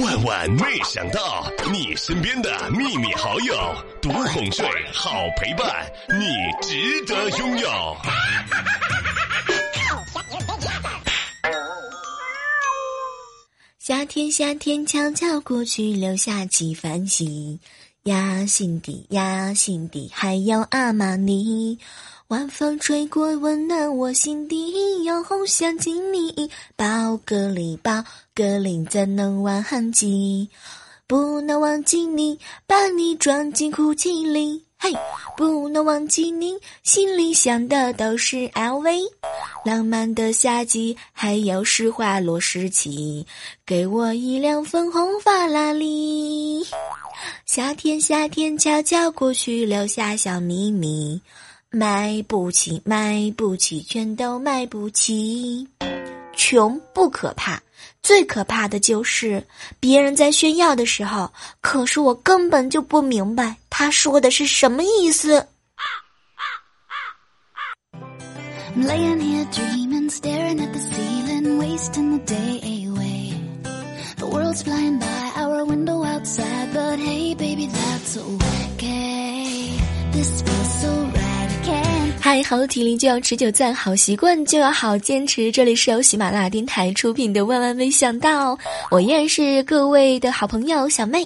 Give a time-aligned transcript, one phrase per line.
[0.00, 3.54] 万万没想到，你身边的秘密好友，
[4.02, 6.26] 独哄睡，好陪伴，你
[6.60, 7.68] 值得拥有。
[13.78, 17.60] 夏天，夏天悄悄过去，留下几番喜。
[18.04, 21.78] 呀，心底呀，心底还有阿玛尼。
[22.28, 26.50] 晚风吹过，温暖我心底，又想起你。
[26.74, 28.02] 宝格丽，宝
[28.34, 30.48] 格丽，怎能忘记？
[31.06, 34.64] 不能忘记你，把你装进哭泣里。
[34.78, 34.90] 嘿，
[35.36, 39.02] 不能忘记你，心里想的都是 LV。
[39.62, 43.26] 浪漫的夏季，还有施华洛世奇，
[43.66, 46.64] 给我一辆粉红法拉利。
[47.44, 51.20] 夏天，夏天悄悄过去，留下小秘密。
[51.74, 55.66] 买不起，买不起，全都买不起。
[56.36, 57.60] 穷不可怕，
[58.00, 59.44] 最可怕的就是
[59.80, 65.44] 别人在炫耀的时候，可是我根本就不明白他说的是什么意思。
[82.20, 85.52] 嗨，好体力就要持久战，好习惯就要好坚持。
[85.52, 88.56] 这里是由喜马拉雅电台出品的《万万没想到》，
[88.90, 91.24] 我依然是各位的好朋友小妹。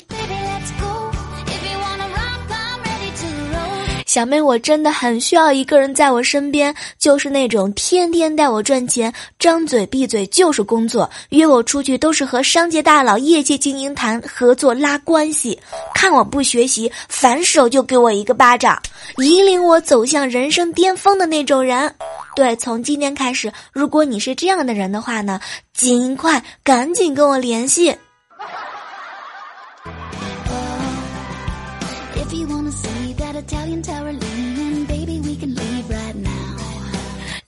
[4.09, 15.61] 小妹，我真的很需要一个人在我身边，就是那种天天带我赚钱，张嘴闭嘴就是工作，约我出去都是和商界大佬、业界精英谈合作拉关系，
[15.95, 18.81] 看我不学习，反手就给我一个巴掌，
[19.19, 21.95] 引领我走向人生巅峰的那种人。
[22.35, 25.39] 对，从今天开始，如果你是这样的人的话呢，
[25.75, 27.95] 尽快赶紧跟我联系。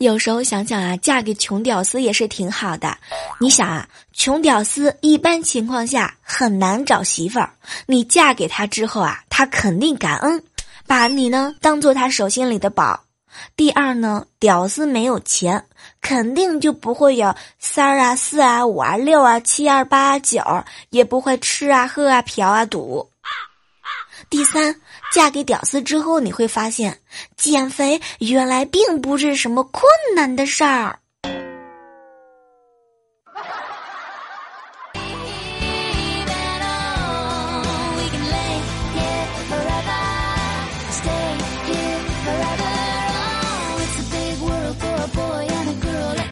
[0.00, 2.97] 有时候想想啊，嫁给穷屌丝也是挺好的。
[3.38, 7.53] 你想啊，穷屌丝一般情况下很难找媳妇儿，
[7.84, 10.43] 你嫁给他之后啊，他肯定感恩，
[10.87, 13.05] 把你呢当做他手心里的宝。
[13.55, 15.66] 第二呢，屌丝没有钱，
[16.00, 20.43] 肯定就不会有三啊、四啊、五啊、六啊、七啊、八啊、九，
[20.89, 23.06] 也不会吃啊、喝啊、嫖啊、赌。
[24.29, 24.77] 第三，
[25.13, 26.99] 嫁给屌丝之后，你会发现
[27.37, 30.99] 减肥原来并不是什么困难的事儿。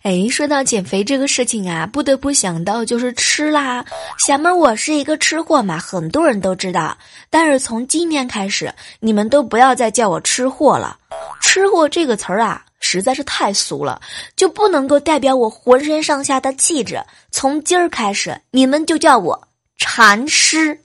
[0.09, 3.85] 哎，说到减肥这个事情啊，不得不想到就是吃啦。
[4.17, 6.97] 小妹，我是一个吃货嘛，很多人都知道。
[7.29, 10.99] 但是从今天开始，你们都不要再叫我吃货了。
[11.43, 14.01] 吃货这个词儿啊，实在是太俗了，
[14.35, 17.05] 就不能够代表我浑身上下的气质。
[17.31, 20.81] 从今儿开始，你们就叫我禅师。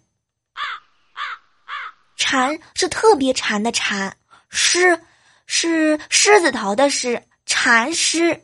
[2.17, 4.13] 禅是特别馋的馋，
[4.49, 4.99] 狮
[5.45, 8.41] 是狮子头的狮，禅师。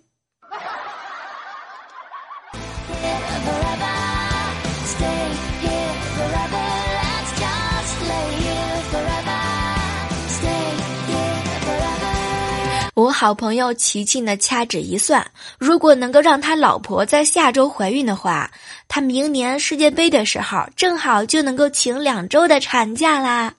[12.99, 15.25] 我好朋友琪琪呢，掐指一算，
[15.57, 18.51] 如果能够让他老婆在下周怀孕的话，
[18.89, 23.53] 他明年世界杯的时候正好就能够请两周的产假啦！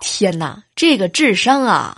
[0.00, 1.96] 天哪，这个智商啊！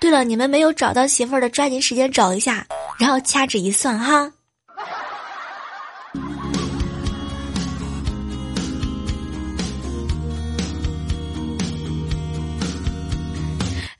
[0.00, 2.66] 对了，你们没有找到媳妇儿的，抓紧时间找一下，
[2.98, 4.32] 然后掐指一算哈。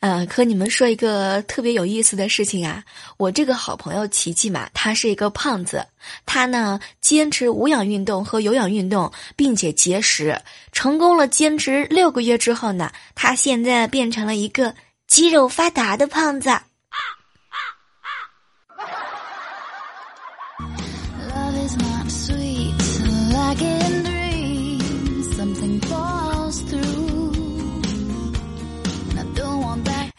[0.07, 2.85] 呃，和你们说一个特别有意思的事情啊，
[3.17, 5.85] 我这个好朋友琪琪嘛，他是一个胖子，
[6.25, 11.27] 他呢坚持无氧运动和有氧运动，并且节食，成功了。
[11.27, 14.73] 坚持六个月之后呢，他现在变成了一个
[15.09, 16.57] 肌肉发达的胖子。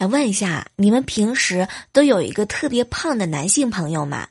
[0.08, 4.28] 问一下，你们平时都有一个特别胖的男性朋友吗？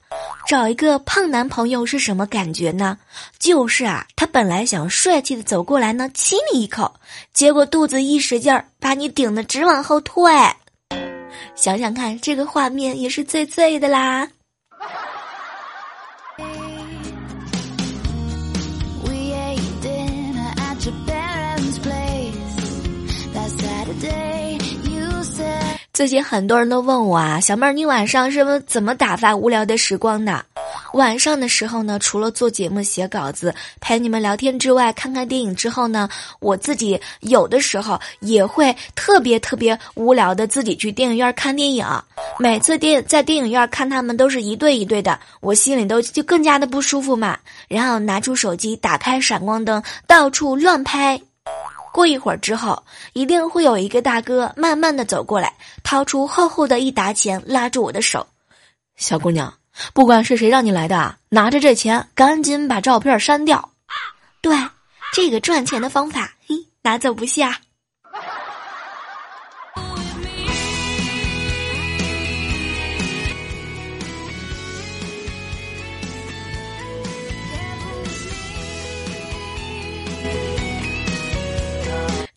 [0.48, 2.98] 找一个胖男朋友是什么感觉呢？
[3.38, 6.94] 就是啊，他本来想帅气的走过来呢，亲你一口，
[7.32, 10.32] 结果肚子一使劲儿，把你顶得直往后退。
[11.54, 14.28] 想想看，这个画面也是醉醉的啦。
[25.96, 30.44] 最近很多人都问我啊，小妹儿，你晚上是不怎么打发无聊的时光的？
[30.92, 36.06] 晚上的时候呢，除了做节目、写稿子、陪你们聊天之外，看看电影之后呢，
[36.38, 41.86] 我自己有的时候也会特别特别无聊的自己去电影院看电影。
[42.38, 47.38] 每次电在电影院看他们都是一对一对的，我心里都就更加的不舒服嘛。
[47.68, 51.18] 然后拿出手机，打开闪光灯，到处乱拍。
[51.96, 52.84] 过一会儿之后，
[53.14, 58.26] 一定会有一个大哥慢慢的走过来，掏出厚厚的一沓钱，拉住我的手
[58.96, 59.54] ：“小姑娘，
[59.94, 63.70] 不管是谁让你来的，拿着这钱，赶紧把照片删掉。”
[64.42, 64.54] 对，
[65.14, 67.58] 这个赚钱的方法，嘿，拿走不下。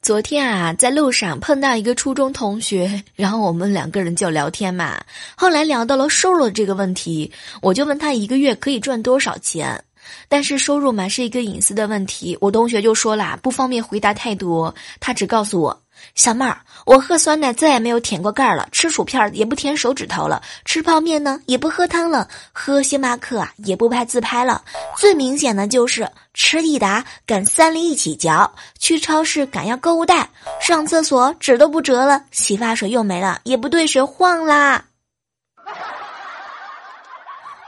[0.10, 5.00] 昨天啊，在路上碰到一个初中同学，然后我们两个人就聊天嘛。
[5.38, 9.84] 后来聊到了收入这个问题，我就问他一个月可以赚多少钱。
[10.28, 14.74] 但是收入嘛是一个隐私的问题，我同学就说啦不方便回答太多。
[15.00, 15.80] 他只告诉我。
[16.16, 24.64] 小妹儿，我喝酸奶再也没有舔过盖儿了，吃薯片也不舔手指头了，吃泡面呢也不喝汤了，喝星巴克啊也不拍自拍了。
[24.98, 30.30] 最明显的就是吃益达敢三粒一起嚼，去超市敢要购物袋，
[30.60, 34.86] 上厕所纸都不折了，洗发水用没了也不对谁晃啦。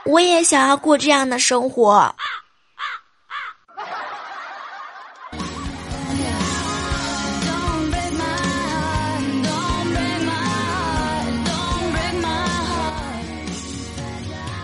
[0.04, 2.14] 我也想要过这样的生活。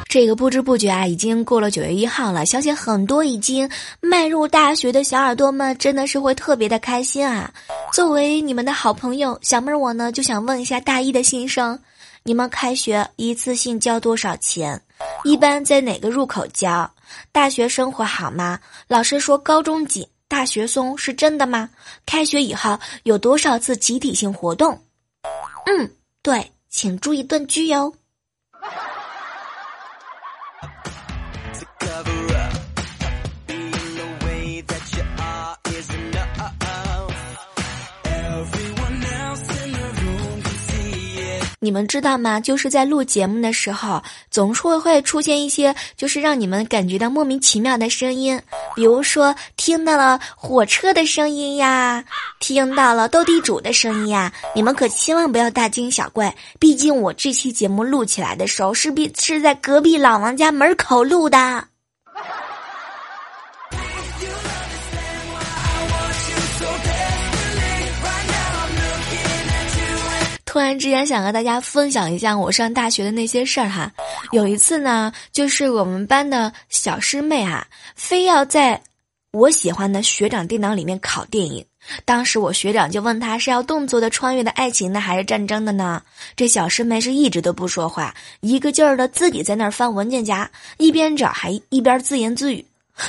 [0.08, 2.46] 这个不知不觉啊，已经过了九月一号了。
[2.46, 3.70] 相信很多已经
[4.00, 7.52] 迈入大学的小耳朵们，真的是会特别的开心啊！
[7.92, 11.78] 作为你们的好朋友，小妹儿我呢就想问一下大一的新生，
[12.22, 14.80] 你们开学一次性交多少钱？
[15.24, 16.90] 一般在哪个入口交？
[17.30, 18.58] 大学生活好吗？
[18.86, 21.68] 老师说高中紧，大学松，是真的吗？
[22.06, 24.82] 开学以后有多少次集体性活动？
[25.66, 25.90] 嗯，
[26.22, 27.92] 对，请注意断句哟。
[41.60, 42.40] 你们知道吗？
[42.40, 48.40] 就是在录节目的时候，总是会出现一些就是让你们感觉到莫名其妙的声音，
[48.74, 52.02] 比如说听到了火车的声音呀，
[52.40, 54.32] 听到了斗地主的声音呀。
[54.54, 61.66] 你们可千万不要大惊小怪，毕竟我这期节目录起来的时候是比是在隔壁老王家门口录的。
[70.48, 73.92] 突然之间想和大家分享一下我上大学的那些事儿哈。
[74.32, 78.80] 有一次呢，就是我们班的小师妹啊，非要在
[79.30, 81.62] 我喜欢的学长电脑里面考电影。
[82.06, 86.02] 当时我学长就问他是要动作的、穿越的、爱情的还是战争的呢？
[86.34, 92.64] 这小师妹是一直都不说话，一个劲儿的自己在那儿翻文件夹，一边找还一边自言自语：“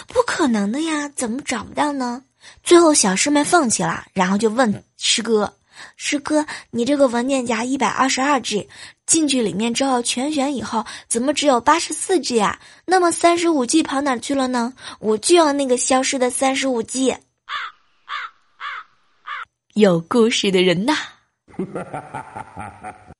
[0.07, 2.21] 不可能的呀，怎么找不到呢？”
[2.63, 5.53] 最后小师妹放弃了，然后就问师哥。
[5.95, 8.69] 师哥，你这个文件夹一百二十二 G，
[9.05, 12.59] 进去里面之后全选以后，怎么只有八十四 G 啊？
[12.85, 14.73] 那么三十五 G 跑哪去了呢？
[14.99, 17.15] 我就要那个消失的三十五 G。
[19.73, 20.93] 有故事的人呐。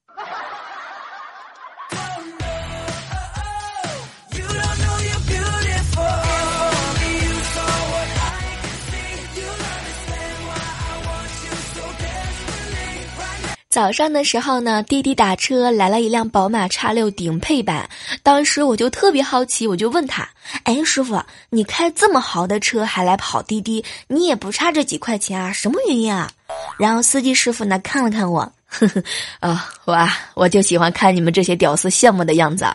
[13.70, 17.88] 早上的时候呢，滴滴打车来了一辆宝马叉六顶配版，
[18.24, 20.28] 当时我就特别好奇，我就问他
[20.66, 21.22] ：“哎，师傅，
[21.52, 25.54] 你开这么豪的车还来跑滴滴，你也不差这几块钱啊？
[25.54, 26.32] 什么原因啊？”
[26.80, 29.04] 然后司机师傅呢看了看我，呵 呵，
[29.42, 32.66] 啊，我啊我就喜欢看你们这些屌丝羡慕的样子。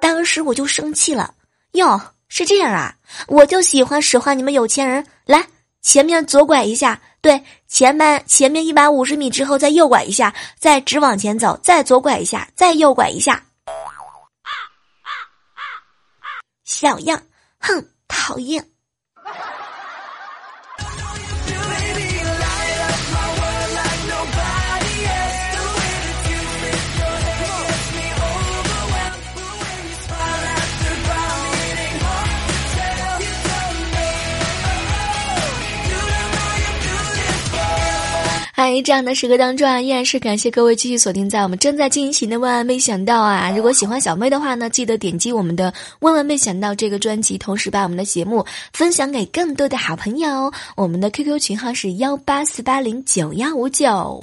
[0.00, 1.32] 当时我就生气了，
[1.74, 2.92] 哟，是这样啊，
[3.28, 5.46] 我就喜欢使唤你们有钱人，来
[5.84, 7.00] 前面左拐一下。
[7.20, 13.42] 对，前面前面一百五十米之后再右拐一下，再直往前走，再左拐一下，再右拐一下。
[16.64, 17.22] 小样，
[17.60, 18.66] 哼，讨厌。
[38.64, 43.52] 在这样的时刻当中啊，依然是感谢各位继续锁定在我们正在进行的《万万没想到》啊！
[43.54, 48.42] 如果喜欢小妹的话呢，记得点击我们的《万万没想到》这个专辑，同时把我们的节目
[48.72, 50.50] 分享给更多的好朋友。
[50.76, 54.18] 我们的 QQ 群号是幺八四八零九幺五九。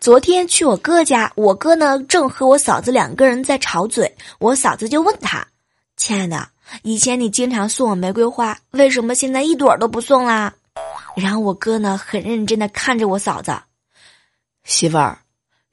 [0.00, 5.46] 昨天去我哥家，我哥呢正和我嫂子两个人在吵嘴，我嫂子就问他
[5.98, 6.48] ：“亲爱的，
[6.82, 10.54] 以前你经常送我玫瑰花，为什么现在一朵都不送啦？”
[11.14, 13.54] 然后我哥呢很认真的看着我嫂子，
[14.64, 15.18] 媳妇儿，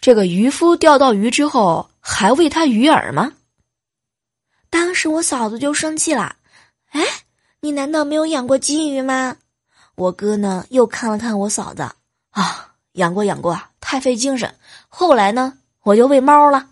[0.01, 3.31] 这个渔夫钓到鱼之后还喂他鱼饵吗？
[4.69, 6.35] 当时我嫂子就生气了，
[6.91, 7.01] 哎，
[7.61, 9.37] 你难道没有养过金鱼吗？
[9.95, 11.89] 我哥呢又看了看我嫂子，
[12.31, 12.65] 啊。
[12.93, 14.53] 养过养过，太费精神。
[14.89, 15.53] 后来呢，
[15.83, 16.67] 我就喂猫了。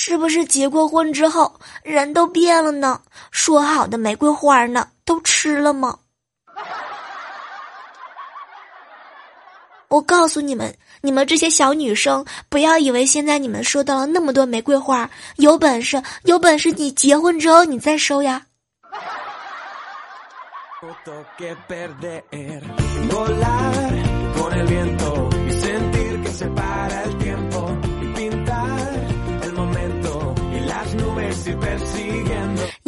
[0.00, 1.52] 是不是结过婚之后
[1.82, 3.00] 人都变了呢？
[3.32, 5.98] 说好的玫瑰花呢，都吃了吗？
[9.88, 18.46] 我告诉你们，你们这些小女生，不要以为现在你们收到了那么多玫瑰花，有本事有本事你结婚之后你再收呀。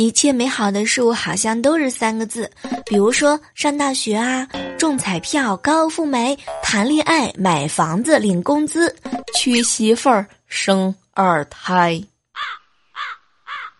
[0.01, 2.51] 一切美好的事物好像都是三个字，
[2.87, 8.97] 比如说上大学啊、中彩票、高富美、谈恋爱、买房子、领工资、
[9.35, 12.03] 娶媳妇儿、生二胎。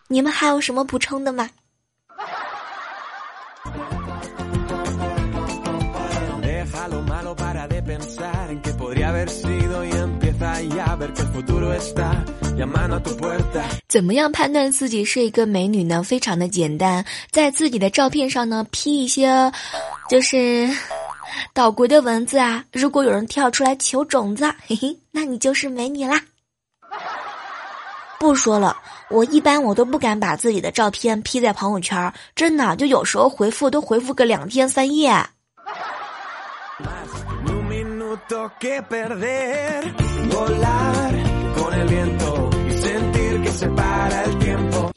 [0.09, 1.49] 你们还有什么补充的吗？
[13.87, 16.03] 怎么样判断自己是一个美女呢？
[16.03, 19.51] 非常的简单，在自己的照片上呢 P 一些，
[20.09, 20.69] 就是
[21.53, 22.63] 岛国的文字啊。
[22.71, 26.21] 如果有人跳出来求种子，嘿嘿， 那你就是美女啦。
[28.19, 28.77] 不说了，
[29.09, 35.11] 我一般我都不敢把自己的照片 P 在朋友圈，真的，就有时候回复都回复个两天三夜。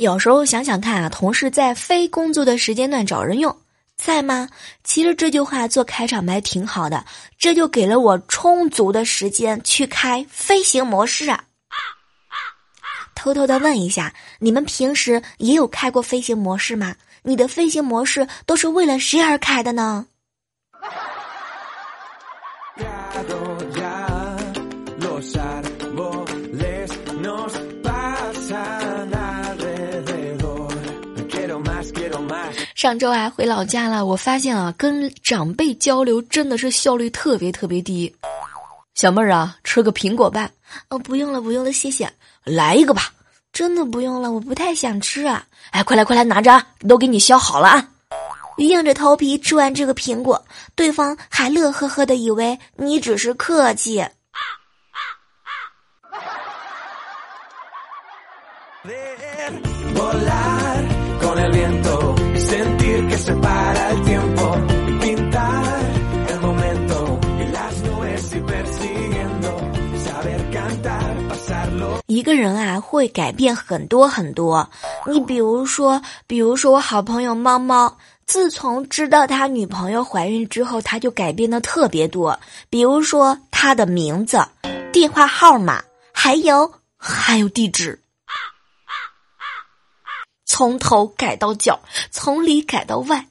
[0.04, 3.56] 有时候想想看啊，同事在非工作的时间段找人用，
[3.96, 4.50] 在吗？
[4.84, 7.06] 其实这句话做开场白挺好的，
[7.38, 11.42] 这就给了我充足的时间去开飞行模式啊。
[13.14, 16.94] 偷偷的问一下，你们平时也有开过飞行模式吗？
[17.22, 20.04] 你的飞行模式都是为了谁而开的呢？
[32.84, 38.14] 上周啊回老家了，我发现啊跟长辈交流真的是效率特别特别低。
[38.94, 40.50] 小妹儿啊，吃个苹果吧。
[40.90, 42.12] 哦，不用了，不用了，谢谢。
[42.44, 43.10] 来一个吧。
[43.54, 45.42] 真的不用了，我不太想吃啊。
[45.70, 47.88] 哎，快来快来拿着，都给你削好了啊。
[48.58, 54.04] 硬着头皮吃完这个苹果，对方还乐呵呵的以为你只是客气。
[72.06, 74.68] 一个人啊，会改变很多很多。
[75.06, 82.38] 你比如说，比如说我好朋友猫猫，自从知道他女朋友怀孕之后，他就改变的特别多。
[82.70, 84.38] 比如说他的名字、
[84.92, 85.82] 电话号码，
[86.12, 87.98] 还有还有地址。
[90.54, 91.80] 从头改到脚，
[92.12, 93.26] 从里改到外。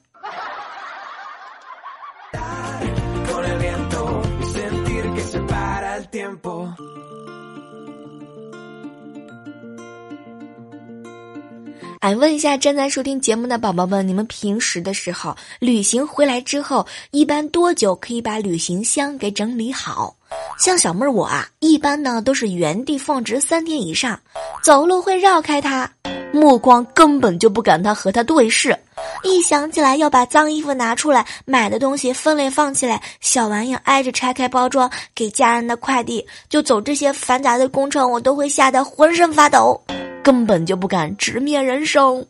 [12.00, 20.14] 哎，问一下正在收听节目的宝宝们，你们平时的时候旅行回来之后，一般多久可以把旅行箱给整理好？
[20.58, 24.20] 像小妹儿我啊，一般呢都是原地放置三天以上，
[24.62, 25.90] 走路会绕开它。
[26.34, 28.76] 目光根本就不敢他和他对视，
[29.22, 39.80] 一想起来要把脏衣服拿出来，买的东西分类放起来，小玩意挨着拆开包装给家人的快递，就走这些繁杂的工程，我都会吓得浑身发抖，
[40.24, 42.26] 根本就不敢直面人生。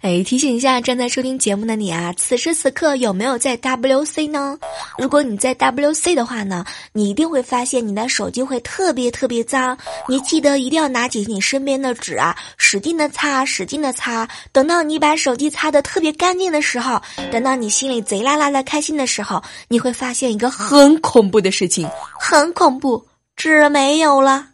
[0.00, 4.58] 哎，提醒一下正在收听节目的你啊，此时此刻有没有在 WC 呢？
[4.98, 9.76] 如果你在 WC 的话呢，你一定会发现你的手机会特别特别脏。
[10.08, 14.28] 你记得一定要拿起你身边的纸啊，使劲的擦，使劲的擦。
[14.52, 17.00] 等到你把手机擦的特别干净的时候，
[17.30, 21.88] 等到你心里贼拉拉的开心的时候，你会发现一个很恐怖的事情，
[22.18, 24.53] 很恐怖，纸没有了。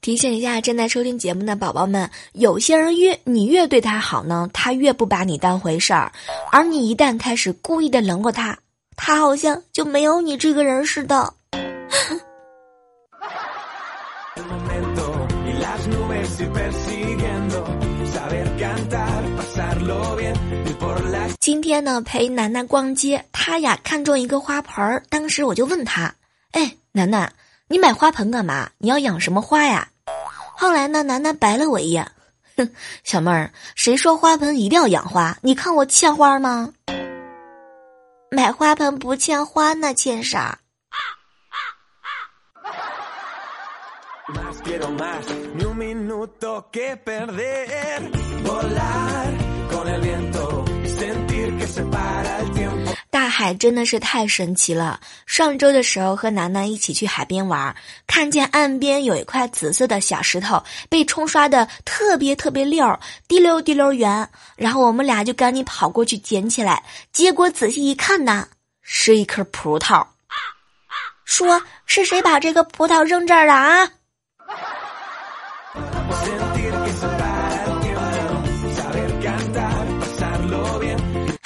[0.00, 6.10] 提醒一下正在收听节目的宝宝们，有些人越你越对他好呢，他越不把你当回事儿；
[6.50, 8.58] 而你一旦开始故意的冷落他，
[8.96, 11.34] 他好像就没有你这个人似的。
[21.40, 26.14] 今天呢，陪楠楠逛街，她呀看中一个花盆儿，当时我就问她
[26.52, 27.32] ：“哎，楠楠，
[27.68, 28.70] 你买花盆干嘛？
[28.78, 29.88] 你要养什么花呀？”
[30.56, 32.10] 后来呢，楠楠白了我一眼，
[32.56, 32.70] 哼，
[33.04, 35.36] 小妹儿，谁说花盆一定要养花？
[35.42, 36.72] 你看我欠花吗？
[38.30, 40.58] 买花盆不欠花呢，欠啥？
[53.10, 55.00] 大海真的是太神奇了。
[55.26, 57.74] 上周的时候和楠楠一起去海边玩，
[58.06, 64.28] 看见岸边有一块紫色的小石头被冲刷的特别特别溜，滴溜滴溜圆。
[64.56, 68.48] 然后我们俩就赶紧跑过去捡起来，结果仔细一看呢，
[68.82, 70.06] 是一颗葡萄。
[71.24, 73.90] 说是谁把这个葡萄扔这儿了啊？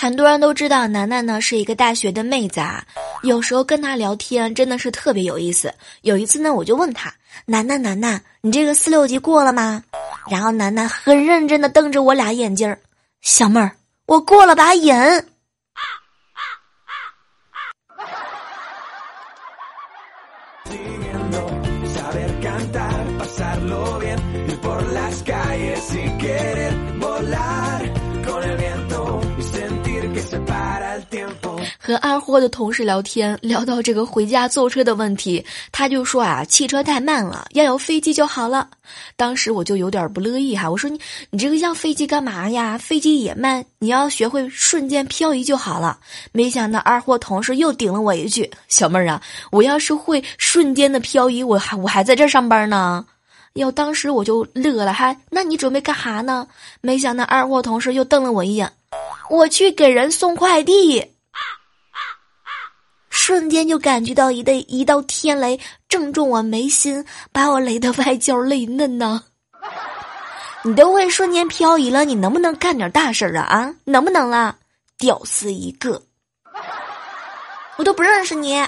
[0.01, 2.83] 很多人都知道楠楠呢是一个大学的妹子啊，
[3.23, 5.75] 有时候跟她聊天真的是特别有意思。
[6.01, 7.13] 有一次呢，我就问她
[7.45, 9.85] ：“楠楠，楠楠，你这个四六级过了吗？”
[10.31, 12.81] 然后楠楠很认真的瞪着我俩眼睛儿
[13.21, 13.73] ：“小妹儿，
[14.07, 14.95] 我过了把瘾。”
[31.91, 38.71] 跟二货的同事聊天，聊到这个回家坐车的问题，他就说啊，汽车太慢了，要有飞机就好了。
[39.17, 41.01] 当时我就有点不乐意哈，我说你
[41.31, 42.79] 你这个要飞机干嘛呀？
[42.79, 45.99] 飞机也慢，你要学会瞬间漂移就好了。
[46.31, 53.05] 没想到二货同事又顶了我一句：“小妹儿啊，我要是会瞬间的漂移，我还我还在这上班呢。”
[53.55, 56.47] 哟，当时我就乐了，哈那你准备干哈呢？
[56.83, 58.71] 没想到二货同事又瞪了我一眼，
[59.29, 61.05] 我去给人送快递。
[63.11, 69.25] 瞬间就感觉到一对一道天雷正中我眉心，把我雷得外焦内嫩呢。
[70.65, 73.45] 你都会瞬间漂移了，你能不能干点大事儿啊？
[73.45, 74.57] 啊，能不能了？
[74.97, 76.03] 屌丝一个，
[77.77, 78.63] 我都不认识你。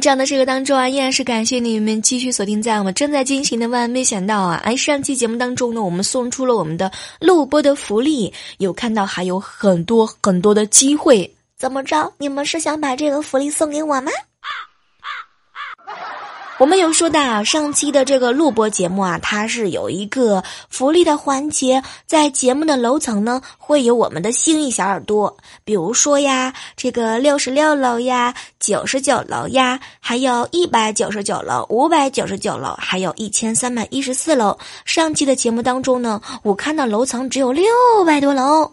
[0.00, 4.60] 这样的这个当中啊，依然是感谢你们继续锁定在我们正在进行的万万没想到啊！
[4.64, 12.12] 哎，上期节目当中呢，我们送出了我们的录播的福利，有看到还有很多很多的机会，怎么着？
[12.18, 14.10] 你们是想把这个福利送给我吗？
[16.56, 34.56] 我们有说到啊上期的这个录播节目啊，它是有一个福利的环节，在节目的楼层呢会有我们的幸运小耳朵，比如说呀，这个六十六楼呀，九十九楼呀，还有一百九十九楼、五百九十九楼，还有一千三百一十四楼。
[34.84, 37.66] 上期的节目当中呢，我看到楼层只有六
[38.06, 38.72] 百多楼，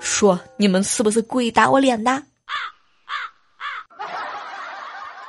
[0.00, 2.22] 说你们是不是故意打我脸的？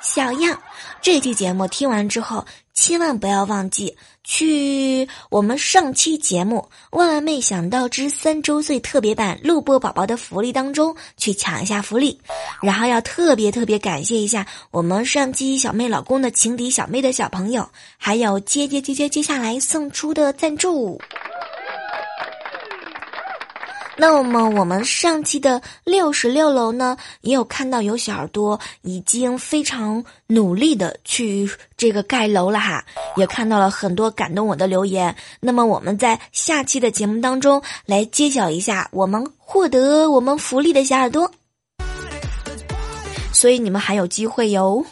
[0.01, 0.59] 小样。
[1.03, 6.65] 这期节目听完之后，千万不要忘记去我们上期节目
[6.97, 12.17] 《万万没想到之三周岁特别版》录播宝宝的福利当中去抢一下福利，
[12.61, 21.01] 然后要特别特别感谢一下我们上期小妹老公的情敌小妹的小朋友，还有接接接接接下来送出的赞助。
[23.95, 32.83] 那么我们上期的六十六楼呢，也有看到有小耳朵已经非常努力的去这个盖楼了哈，
[33.15, 35.15] 也看到了很多感动我的留言。
[35.39, 41.31] 那么我们在下期的节目当中来揭晓一下我们获得我们福利的小耳朵，
[43.31, 44.85] 所以你们还有机会哟。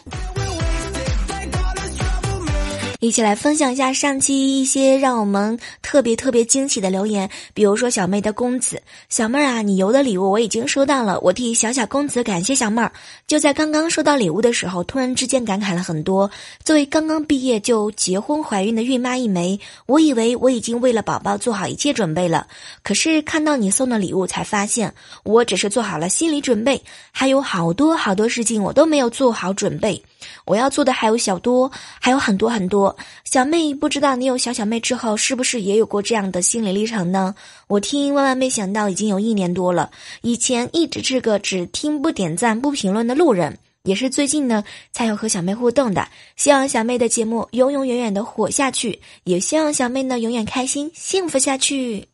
[3.02, 12.92] 一起来分享一下上期一些让我们特别特别惊喜的留言，比如说小妹的公子小妹儿啊，你邮的礼物我已经收到了，我替小小公子感谢小妹儿。
[13.26, 16.30] 就在刚刚收到礼物的时候，突然之间感慨了很多。
[16.62, 22.46] 作为刚刚毕业就结婚怀孕的孕妈一枚，我以为我已经为了宝宝做好一切准备了，
[22.84, 30.00] 可是看到你送的礼物，才发现我只是做好了心理准备，还有好多好多事情我都没有做好准备。
[30.44, 32.96] 我要做的还有小多，还有很多很多。
[33.24, 37.34] 小妹不知道你有小小妹之后，是不是也有过这样的心理历程呢？
[37.68, 39.90] 我听万万没想到已经有一年多了，
[40.22, 46.06] 以前一直是个只听不点赞不评论的路人，也是最近呢才有和小妹互动的。
[46.36, 52.06] 希望小妹的节目永永远远的火下去，也希望小妹呢永远开心幸福下去。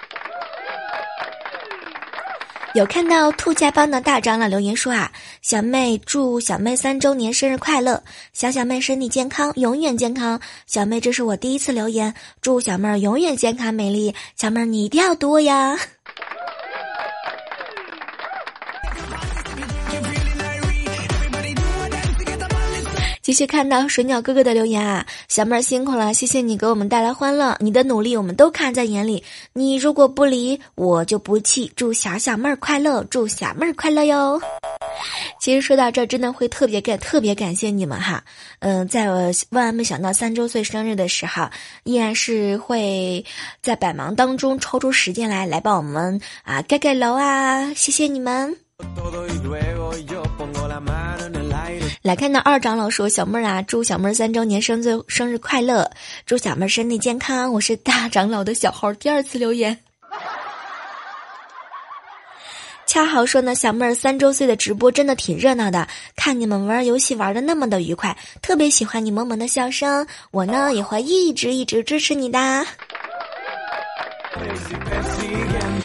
[2.74, 8.02] 有看到兔家帮的大长老留言说啊，小妹祝小妹三周年生日快乐，
[8.34, 10.38] 小小妹身体健康，永远健康。
[10.66, 14.14] 小妹这是我第一次留言，祝小妹儿永远健康美丽。
[14.36, 15.78] 小妹儿你一定要多呀。
[23.28, 29.22] 继续看到水鸟哥哥的留言啊，小妹儿辛苦了，谢谢你给我们带来欢乐，你的努力我们都看在眼里。
[29.52, 31.70] 你如果不离，我就不弃。
[31.76, 34.40] 祝小小妹儿快乐，祝小妹儿快乐哟。
[35.38, 38.24] 其实说到这，真的会特别感特别感谢你们哈。
[38.60, 39.16] 嗯，在我
[39.50, 41.50] 万万没想到三周岁生日的时候，
[41.84, 43.22] 依然是会
[43.62, 48.67] 在百忙当中抽出时间来来帮我们啊盖盖楼啊，谢谢你们。
[52.02, 55.90] 来看到二长老说：“小妹儿啊，祝小妹儿三周年生日生日快乐，
[56.24, 59.76] 祝小妹儿身体健康。”我是大长老的小号，第二次留言。
[62.86, 65.86] 恰好说呢，小妹儿三周岁的直播真的挺热闹的，
[66.16, 70.06] 看你们玩游戏玩的那么的愉快，特别喜欢你萌萌的笑声。
[70.30, 72.64] 我呢也会一直一直支持你的。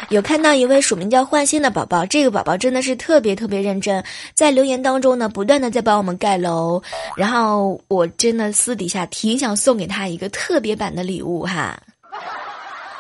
[0.09, 4.03] 有看到一位署名叫幻星的宝宝，这个宝宝真的是特别特别认真，
[4.35, 6.83] 在留言当中呢，不断的在帮我们盖楼，
[7.17, 11.81] 然后我真的私底下挺想送给他一个特别版的礼物哈，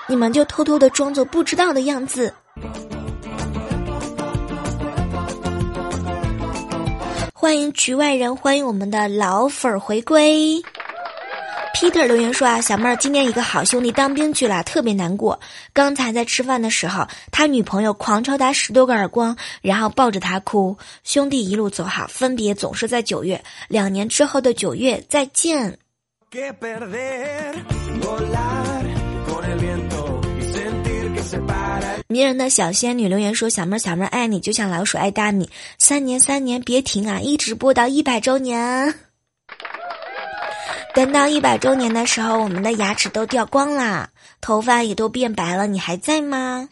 [0.07, 2.33] 你们就偷偷的装作不知道的样子。
[7.31, 10.63] 欢迎局外人，欢迎我们的老粉儿回归。
[11.73, 15.39] Peter 留言说啊，小妹儿今天一个好兄弟当兵去了，特别难过。
[15.73, 20.77] 刚才在吃饭的时候，他女朋友狂抽他十多个耳光，然后抱着他哭。
[21.03, 25.77] 兄弟一路走好，分别总是在九月，两年之后的九月再见。
[32.07, 38.93] 迷人的小仙女留言说，小妹儿小妹儿爱你，就像老鼠爱大米，三年三年别停啊，一直播到一百周年。
[40.93, 44.09] 等到一百周年的时候，我们的牙齿都掉光啦，
[44.41, 46.69] 头发也都变白了，你还在吗？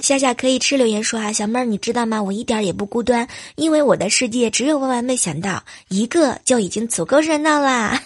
[0.00, 2.20] 夏夏可以吃留言说啊，小妹儿你知道吗？
[2.22, 8.02] 我一点也不孤单，因为我的世界只有万万没想到，一个就已经足够热闹啦。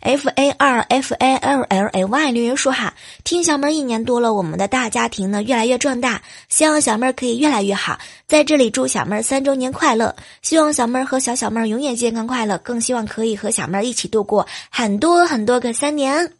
[0.00, 7.98] F A R F A L L A Y 留言说哈，听小妹一年多了，我们的大家庭呢越来越壮大，希望小妹儿可以越来越好。
[8.26, 16.30] 在这里祝小妹儿三周年快乐，希望小妹儿和小小妹儿永远健康快乐，更希望可以和小妹儿一起度过很多很多个三年。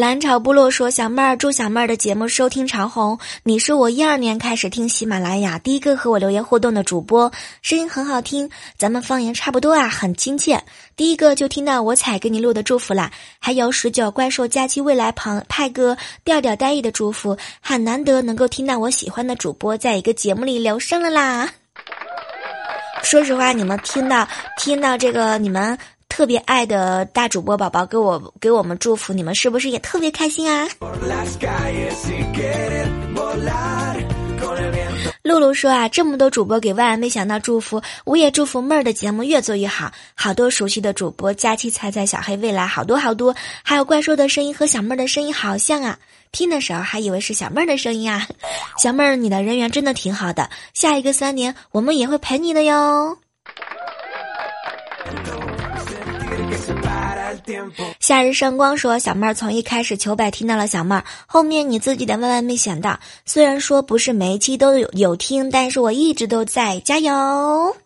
[0.00, 3.18] 蓝草部落说：“小妹儿，祝小妹儿的节目收听长虹。
[3.42, 10.64] 你是我一二年开始听喜马拉雅第一个和我留言互动的主播，声音很好听，咱们方言差不多啊，很亲切。
[10.96, 21.46] 第一个就听到我彩给你录的祝福啦，还有十九怪兽假期未来旁派哥调调呆意的祝福，很难得能够听到我喜欢的主播在一个节目里留声了啦。
[23.04, 25.78] 说实话，你们听到听到这个，你们。”
[26.10, 30.68] 特别爱的大主播宝宝给我给我们祝福，你们是不是也特别开心啊？
[35.22, 39.92] 露露说啊，这么多主播给万万没想到祝福，我也祝福妹儿的节目越做越好。
[40.14, 45.98] 好多熟悉的主播，佳期、彩彩、小黑、未来，好多好多，还有怪兽的声音和小妹儿的声音好像啊。
[46.32, 48.26] 听的时候还以为是小妹儿的声音啊，
[48.78, 53.16] 小妹儿，你的人缘真的挺好的，下一个三年我们也会陪你的哟。
[57.98, 62.98] 夏日圣光说：“小妹儿从一开始求百听到了小妹儿，后面你自己的万万没想到。
[63.24, 67.76] 虽然说不是每一期都有有听，但是我一直都在，加油！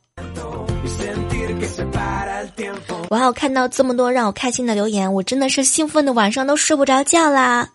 [3.11, 7.69] 我还有看到这么多让我开心的留言，我真的是兴奋的晚上都睡不着觉啦。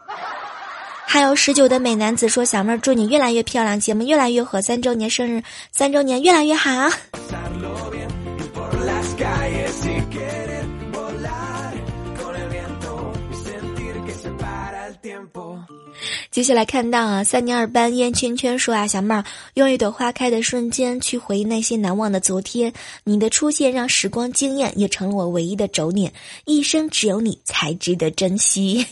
[1.05, 6.69] 还有十九的美男子说：小妹儿祝你越来越漂亮，节目越来越火，三周年生日，三周年越来越好。”
[16.39, 19.25] 接下来看到啊，三年二班烟圈圈说啊，小妹儿
[19.55, 22.71] 用一朵花开的瞬间去回忆那些难忘的昨天，
[23.03, 26.13] 你的出现让时光惊艳，也成了我唯一的轴念，
[26.45, 28.85] 一生只有你才值得珍惜。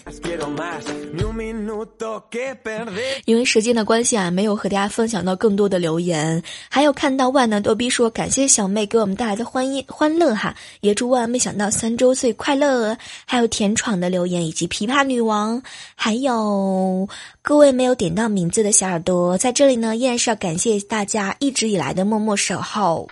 [3.24, 6.44] 因为时间的关系啊，没有和大家分享到更多的留言。
[6.70, 12.98] 还有看到万能逗逼说感谢小妹给我们带来的欢音欢乐哈，也祝万没想到三周岁快乐。
[13.26, 15.64] 还有甜闯的留言以及琵琶女王，
[15.96, 17.08] 还有。
[17.48, 23.08] 各位没有点到名字的小耳朵，在这里呢，依然是要感谢大家一直以来的默默守候。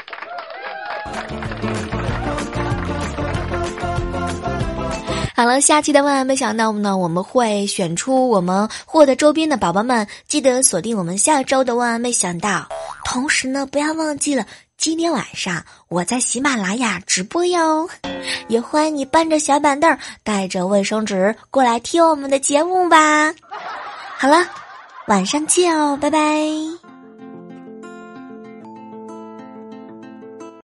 [5.34, 12.68] 好了，下期的万万没想到呢，我们会选出我们获得周边的宝宝们，记得锁定我们下周的万万没想到。
[13.06, 14.46] 同时呢，不要忘记了
[14.78, 17.88] 今天晚上我在喜马拉雅直播哟，
[18.50, 23.34] 也欢迎你搬着小板凳，带着卫生纸过来听我们的节目吧。
[24.26, 24.44] 好了，
[25.06, 26.20] 晚上见哦，拜拜。